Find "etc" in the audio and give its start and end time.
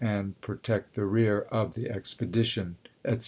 3.05-3.19